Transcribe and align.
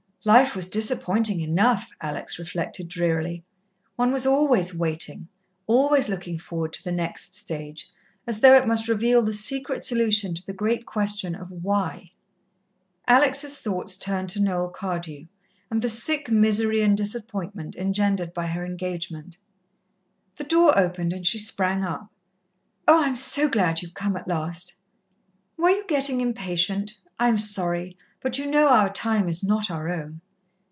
Life 0.23 0.55
was 0.55 0.69
disappointing 0.69 1.41
enough, 1.41 1.89
Alex 1.99 2.37
reflected 2.37 2.87
drearily. 2.87 3.43
One 3.95 4.11
was 4.11 4.23
always 4.27 4.71
waiting, 4.71 5.29
always 5.65 6.09
looking 6.09 6.37
forward 6.37 6.73
to 6.73 6.83
the 6.83 6.91
next 6.91 7.33
stage, 7.33 7.89
as 8.27 8.39
though 8.39 8.53
it 8.53 8.67
must 8.67 8.87
reveal 8.87 9.23
the 9.23 9.33
secret 9.33 9.83
solution 9.83 10.35
to 10.35 10.45
the 10.45 10.53
great 10.53 10.85
question 10.85 11.33
of 11.33 11.49
why. 11.49 12.11
Alex' 13.07 13.57
thoughts 13.57 13.97
turned 13.97 14.29
to 14.29 14.39
Noel 14.39 14.69
Cardew 14.69 15.25
and 15.71 15.81
the 15.81 15.89
sick 15.89 16.29
misery 16.29 16.83
and 16.83 16.95
disappointment 16.95 17.75
engendered 17.75 18.31
by 18.31 18.45
her 18.45 18.63
engagement. 18.63 19.39
The 20.35 20.43
door 20.43 20.77
opened 20.77 21.13
and 21.13 21.25
she 21.25 21.39
sprang 21.39 21.83
up. 21.83 22.11
"Oh, 22.87 23.01
I 23.01 23.07
am 23.07 23.15
so 23.15 23.49
glad 23.49 23.81
you 23.81 23.87
have 23.87 23.95
come 23.95 24.15
at 24.15 24.27
last." 24.27 24.75
"Were 25.57 25.71
you 25.71 25.83
getting 25.87 26.21
impatient? 26.21 26.95
I'm 27.17 27.39
sorry, 27.39 27.97
but 28.23 28.37
you 28.37 28.45
know 28.45 28.67
our 28.67 28.93
time 28.93 29.27
is 29.27 29.43
not 29.43 29.71
our 29.71 29.89
own." 29.89 30.21